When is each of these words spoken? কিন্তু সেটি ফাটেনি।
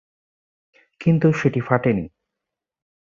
কিন্তু 1.01 1.27
সেটি 1.33 1.61
ফাটেনি। 1.61 2.05